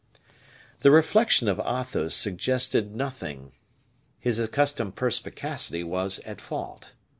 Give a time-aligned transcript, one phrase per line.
[0.79, 3.51] The reflections of Athos suggested nothing.
[4.17, 6.93] His accustomed perspicacity was at fault.